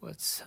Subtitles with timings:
[0.00, 0.44] 我操！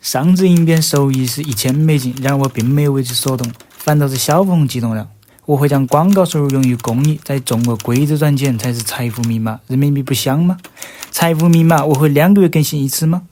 [0.00, 5.08] 上次影片收益是一千美金，然而我并没有为之所动，反倒是小鹏激动了。
[5.44, 9.58] 我会将广告收入用于公益，在中国规则赚钱才是财富密码。
[9.66, 10.56] 人民币不香吗？
[11.10, 13.22] 财富密码我会两个月更新一次吗？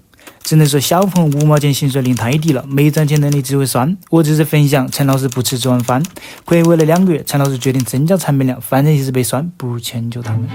[0.43, 3.97] 只能说小鹏五毛钱薪水领太低了，没赚钱能力只会酸。
[4.11, 6.03] 我只是分享，陈老师不吃这碗饭。
[6.45, 10.49] 睽违了两个月，陈老师决定增加产品量，反正也是被酸，不如迁就他们。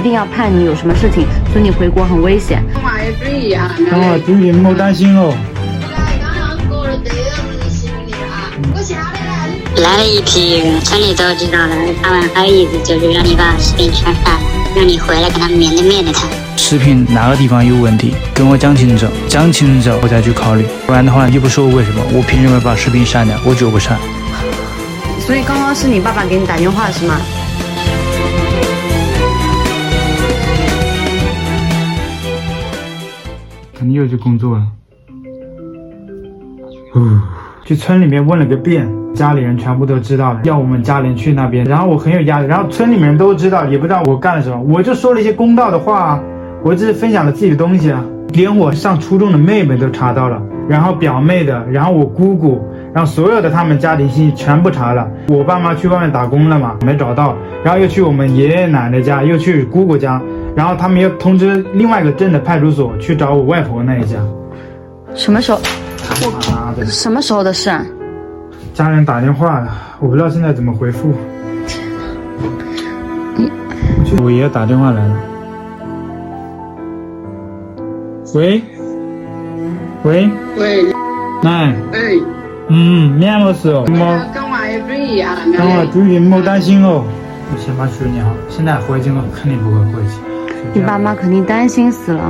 [0.00, 2.64] 一定要盼你有什么事情，所以你回国很危险。
[2.82, 3.70] 话也注意啊！
[3.92, 5.36] 啊，注意，莫担心哦。
[9.76, 11.74] 来了一批人，村里都知道了。
[12.02, 14.40] 他们还有意思就是让你把视频传上来，
[14.74, 16.26] 让你回来跟他们面对面的谈。
[16.56, 20.64] 视频哪个地方有问题，跟我讲清楚，讲清楚我再去考虑。
[20.86, 23.38] 不然的话，你不说我为什么，我凭什么把视频删掉？
[23.44, 23.98] 我就不删。
[25.26, 27.20] 所以刚刚是你爸爸给你打电话是吗？
[34.00, 34.64] 又去工作了。
[36.94, 37.22] 嗯，
[37.64, 41.64] 去村里面问了个遍，家里人全部都知道了，要我们家人去那边。
[41.64, 46.20] 然后我很有压力，然后村里面人都知道，也不知道我干了什么，我就说了一些公道的话，
[46.64, 48.04] 我只是分享了自己的东西啊。
[48.32, 52.60] 连我上初中的妹妹都查到了，然后表妹的，然后我姑姑，
[52.92, 55.08] 然后所有的他们家庭信息全部查了。
[55.28, 60.22] 我爸妈去外面打工了嘛，没找到，然后又去我们爷爷奶奶家，又去姑姑家。
[60.56, 64.18] 然后他们又通知另外一个镇的派出所去找我外婆那一家。
[65.14, 65.60] 什么时候？
[66.52, 66.84] 妈的！
[66.86, 67.84] 什么时候的事啊？
[68.74, 69.70] 家人打电话了，
[70.00, 71.12] 我不知道现在怎么回复。
[73.36, 73.50] 你，
[74.22, 75.16] 我爷爷打电话来了。
[78.34, 78.62] 喂？
[80.04, 80.30] 喂？
[80.56, 80.84] 喂？
[81.42, 81.74] 奶？
[81.92, 82.18] 哎，
[82.68, 83.84] 嗯，咩么事哦？
[83.86, 84.26] 么？
[84.34, 85.36] 讲话要注意啊！
[85.56, 87.04] 跟我注意，莫担心哦。
[87.52, 90.29] 我先把水捏好，现在回去了肯定不会回去。
[90.72, 92.22] 你爸妈肯定担心死了。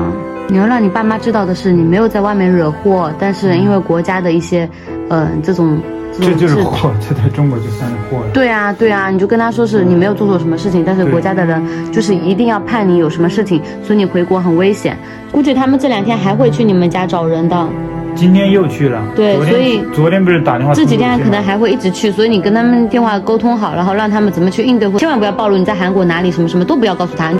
[0.48, 4.68] 你要让你爸妈知道的是，你没有在外面惹祸，但是因为国家的一些，
[5.10, 5.78] 嗯、呃，这种，
[6.20, 8.30] 这就是祸，这在中国就算是祸了。
[8.32, 11.62] 对啊，对啊，你就跟他说是你没有做错什么事情，但是国家的人
[11.92, 14.96] 就是一定要判你有什么事情，所以你回国很危险。
[15.30, 17.68] 估计他们这两天还会去你们家找人的。
[18.16, 19.00] 今天又去了。
[19.14, 20.74] 对，所以昨天不是打电话。
[20.74, 27.32] 这几天可能还会一直去，所以你跟他们电话沟通好，然后让他们怎么去应对，千万不要暴露你在韩国哪里，什么什么都不要告诉他。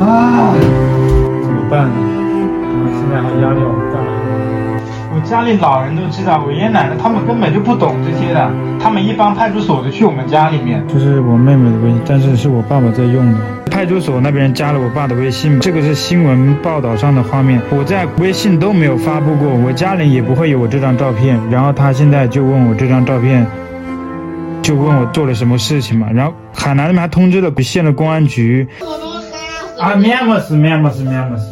[0.00, 0.54] 啊，
[1.42, 1.94] 怎么办呢？
[2.72, 4.00] 我现在还压力好大。
[5.12, 8.50] 我家里老人都知道，我爷爷奶奶他们根本就不懂这些的，
[8.80, 10.82] 他们一帮派出所的去我们家里面。
[10.88, 13.38] 这是我妹妹的微信，但是是我爸爸在用的。
[13.70, 21.38] 派出所那边加了我爸的微信，这个是新闻报道上的画面，我在微信都没有发布过，我家人也不会有我这张照片。
[21.50, 23.46] 然后他现在就问我这张照片，
[24.62, 26.08] 就问我做了什么事情嘛。
[26.10, 28.66] 然后海南那边还通知了县的公安局。
[29.80, 31.44] 啊，面没事，面没事，面没事。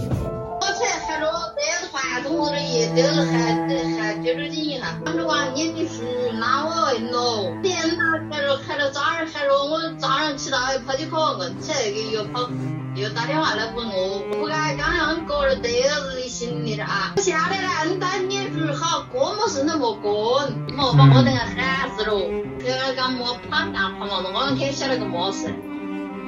[0.60, 3.66] 我才喊着这传同志的意思，就是喊
[3.98, 4.98] 喊接着进一下。
[5.02, 6.02] 他们说你的书
[6.38, 12.50] 拿我问喽，天哪，喊着喊着早上喊着我早上起来跑去考问起来给又跑
[12.94, 17.14] 又打电话来问我，不该刚刚过了得日的行李了啊！
[17.16, 20.46] 我下来了，你带你书好，过么事都莫过，
[20.76, 22.12] 莫把我等下喊死了。
[22.60, 25.46] 这个讲莫判断，判断我两天晓得个么事？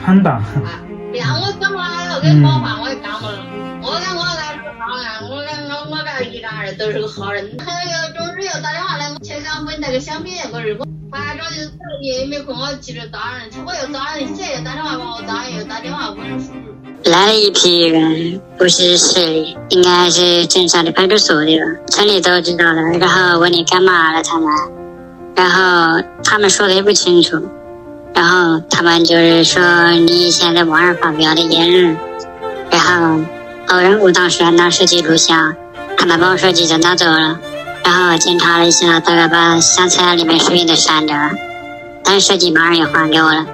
[0.05, 0.43] 判断。
[1.13, 3.21] 让我讲话了，跟冒犯我也干了。
[3.83, 7.51] 我跟我来是好人，我跟我我跟一家人都是个好人。
[7.59, 11.71] 还有周日又打电话来，前两问那个小米我是我，反正就是
[12.03, 16.51] 也没空，我急着打人，我又打人，又打电话问我打人，又打电话问书。
[17.05, 21.65] 来了一批人，不是市里，应该是镇上的派出所的吧？
[21.89, 24.53] 村里都知道了，然后问你干嘛了他们，
[25.35, 27.43] 然后他们说的也不清楚。
[28.15, 31.97] 然后他们就是说你以前在网上发表的言论，
[32.71, 33.21] 然后
[33.69, 35.55] 偶然我当时还拿手机录像，
[35.97, 37.39] 他们把我手机就拿走了，
[37.85, 41.31] 然后检查了一下，大概把相册里面视频都删掉了，
[42.05, 43.47] 但是手机马上也还给我了，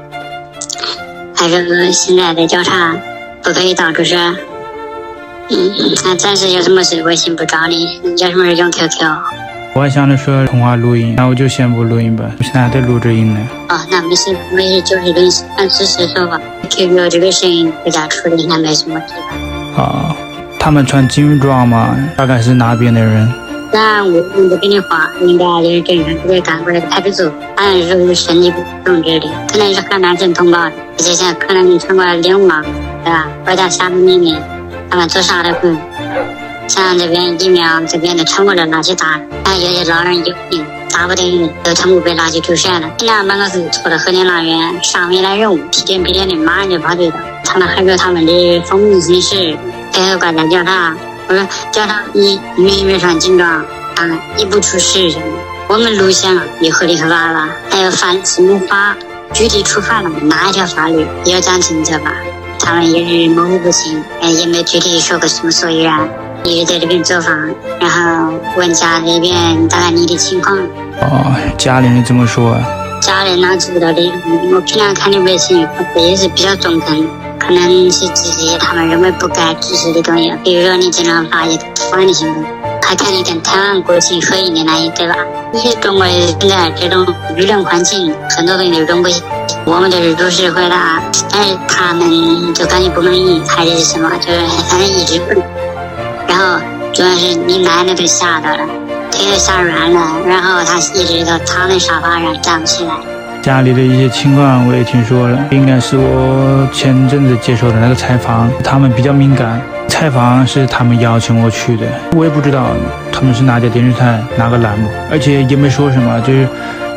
[1.35, 2.97] 还说现在在调查，
[3.43, 4.19] 不可以到处说。
[5.49, 5.73] 嗯，
[6.05, 9.46] 那暂时有什么事微信不找你，你有什么事用 QQ。
[9.77, 13.41] 我还想着说通话录音，那我就先不录音吧，我现在还在录着音呢。
[13.69, 16.41] 哦，那没事没事，就是录音，按事实说吧。
[16.71, 19.13] QQ 这个声音，回家处理一下没什么问题
[19.77, 19.83] 吧？
[19.83, 20.17] 啊，
[20.59, 21.95] 他们穿军装吗？
[22.17, 23.31] 大概是哪边的人？
[23.71, 32.65] 那我我不跟你话，应该就是正常直接赶过来派出所，好像是身体不重之类的，可能是河南省通报的，而且现在可能穿过来流氓，
[33.05, 33.29] 对吧？
[33.45, 34.41] 国家下的命令，
[34.89, 35.77] 他们做啥都可以。
[36.69, 42.91] 像这边疫苗这边的全部都拿去打，但有些老人有病，打不得，都全部被拿去注射了。
[42.99, 47.15] 现在办公室除了河南老人上面来任务，屁颠屁颠的马上就跑掉了。
[47.45, 49.57] 他们还说他们的风云形势，
[49.93, 50.95] 配合国家叫他。
[51.29, 53.65] 我说叫他你愿意不愿意穿军装啊？
[54.37, 55.27] 你不出事什么？
[55.69, 58.97] 我们录像也合理合法了，还有犯什么法？
[59.33, 61.07] 具体触犯了哪一条法律？
[61.25, 62.13] 要讲清楚吧。
[62.59, 66.09] 他们也是模糊不清，哎，也没具体说个什么所以然。
[66.47, 67.37] 一直在这边租房，
[67.81, 70.57] 然后问家里边大概你的情况。
[71.01, 72.65] 哦，家里人怎么说啊？
[73.03, 74.13] 家里哪知道的？
[74.55, 75.67] 我平常看的微信
[75.97, 77.07] 也是比较中肯。
[77.39, 81.59] 可能是支持他们认为不该支持的东西，比如说你经常发一些
[81.91, 82.45] 不安的新闻，
[82.83, 85.15] 还看你跟台湾国情合影的那一，对吧？
[85.53, 87.07] 因为中国人现在这种
[87.37, 89.23] 舆论环境，很多东西都容不下。
[89.65, 91.01] 我们都是如实回答，
[91.31, 95.41] 但是他们就感觉不满意，还是什么，就是反正一直不。
[96.39, 96.61] 然后
[96.93, 98.59] 主要是你奶奶都吓到了，
[99.11, 102.93] 腿都吓软了，然后他一直都躺在沙发上站不起来。
[103.43, 109.59] 家里的一些情况我也听说了，应该是我前阵子接受的那个采访，他们比较敏感。
[109.89, 112.67] 采访是他们邀请我去的，我也不知道
[113.11, 116.47] 他们是哪家电视台哪个栏目，而且也没说什么，就是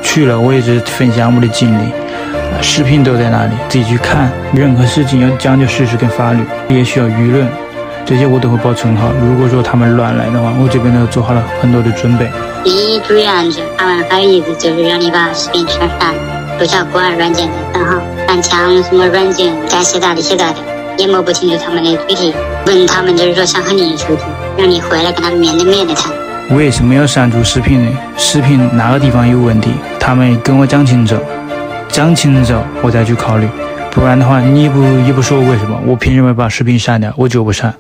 [0.03, 1.93] 去了，我也只分享我的经历，
[2.61, 4.29] 视频都在那里，自己去看。
[4.53, 7.47] 任何事情要讲究事实跟法律，也需要舆论，
[8.09, 9.11] 这些我都会保存好。
[9.21, 12.27] 如果说他们乱来的话，我这边都做好了很多的准备。
[12.65, 16.11] 你注意安全，他们还有意思就是让你把视频删删。
[16.57, 20.57] 不晓国外软件的账号，翻墙什么软件该携带的携带的，
[20.97, 22.33] 也摸不清楚他们的具体。
[22.65, 24.19] 问他们就是说想和你处理，
[24.57, 26.11] 让你回来跟他们面对面的谈。
[26.57, 27.91] 为什么要删除视频呢？
[28.17, 29.69] 视频哪个地方有问题？
[29.99, 31.15] 他们跟我讲清楚，
[31.89, 33.47] 讲清楚我再去考虑。
[33.91, 35.77] 不然的话，你不也不说为什么？
[35.85, 37.13] 我凭什么把视频删掉？
[37.17, 37.73] 我就不删。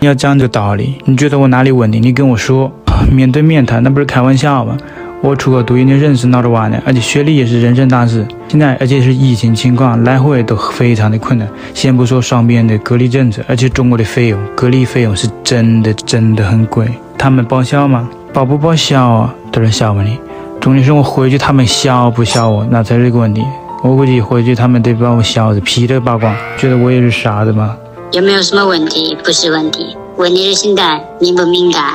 [0.00, 2.00] 你要讲这个道理，你觉得我哪里问题？
[2.00, 2.70] 你跟我说，
[3.10, 4.76] 面对面谈，那不是开玩笑吗？
[5.22, 8.26] 我出国读一年认识闹着玩的，而且学历也是人生大事。
[8.48, 11.48] 现在而且是疫情情况，来回都非常的困难。
[11.72, 16.88] 先不说双边的隔离政策，而且中国的费用，隔离费用是真的真的很贵。
[17.16, 18.08] 他们报销吗？
[18.32, 19.34] 报不报销啊？
[19.52, 20.18] 都是小问题。
[20.60, 23.44] 重点是我回去，他们笑不笑我，那才是个问题。
[23.82, 27.76] 我估计回去他们得把我销的皮都扒光，觉得我也是傻子吧？
[28.12, 29.16] 有没有什么问题？
[29.24, 31.92] 不是问题，问题是现在敏不敏感？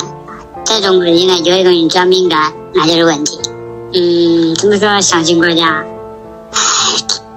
[0.66, 2.52] 在中国现在有一个人叫敏感。
[2.74, 3.40] 那就是问题。
[3.94, 5.00] 嗯，怎么说？
[5.00, 5.82] 相信国家，
[6.52, 6.60] 唉，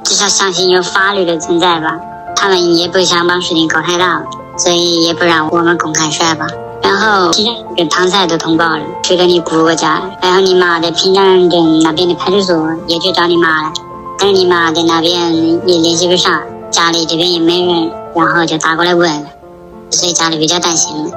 [0.02, 1.96] 至少相信有法律的存在吧。
[2.34, 4.20] 他们也不想把事情搞太大，
[4.56, 6.46] 所以也不让我们公开说吧。
[6.82, 10.02] 然后，其实跟唐赛都通报了，去了你姑姑家。
[10.20, 13.72] 然后你妈在平江镇那边的派出所也去找你妈了，
[14.22, 15.34] 但是你妈在那边
[15.66, 19.10] 也联系不上，家里这边也没人，然后就打过来问，
[19.88, 21.10] 所以家里比较担心。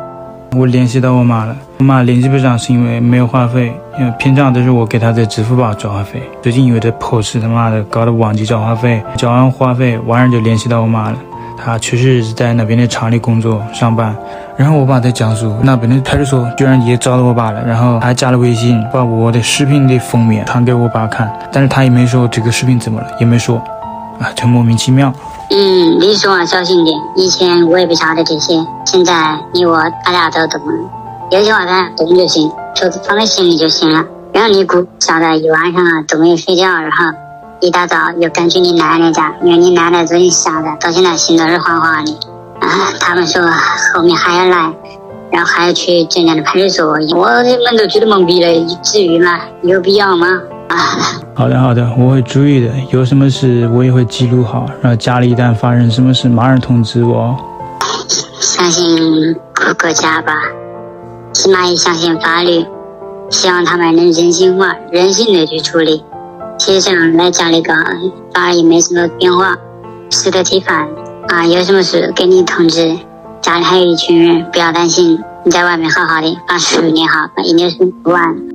[0.55, 11.17] 我联系到我妈了，我妈联系不上是因为没有话费，因为平常都是我给她在支付宝交话费，最近有点破事他妈的搞的忘记交话费，交完话费晚上就联系到我妈了，
[11.63, 14.13] 他确实是在那边的厂里工作上班，
[14.57, 23.57] 然后我爸在江苏那边的派出所居然也找到我爸了，然后还加了微信，把我的视频的封面传给我爸看，但是他也没说这个视频怎么了，也没说，
[24.19, 25.13] 啊，就莫名其妙。
[25.49, 26.97] 嗯，你说话小心点。
[27.15, 28.53] 以前我也不晓得这些，
[28.85, 30.73] 现在你我大家都懂了。
[31.31, 34.03] 有些话咱懂就行，就放在心里就行了。
[34.31, 37.05] 然后你姑晓得一晚上都没睡觉，然后
[37.63, 42.11] 一大早又赶去你奶奶家，因为你奶奶最近吓得到现在心都是慌慌的。
[42.59, 42.67] 啊，
[42.99, 43.41] 他们说
[43.95, 44.73] 后面还要来，
[45.31, 49.39] 然后还要去镇江的派出所，我们都觉得懵逼了，至于吗？
[49.61, 50.27] 有必要吗？
[50.67, 50.75] 啊
[51.33, 52.69] 好的，好的，我会注意的。
[52.91, 57.33] 有什么事我也会记录好，然后家里一旦发生什么事，马上通知我。
[58.41, 59.33] 相信
[59.79, 60.33] 国家吧，
[61.31, 62.65] 起码也相信法律，
[63.29, 66.03] 希望他们能人性化、人性的去处理。
[66.65, 67.73] 其实上来家里搞，
[68.33, 69.53] 反而也没什么变化，
[70.09, 70.87] 吃得起饭
[71.27, 71.45] 啊。
[71.45, 72.97] 有什么事给你通知，
[73.41, 78.52] 家里还有一群人，不要担心，你在外面好好的把书念好，把研究生读完。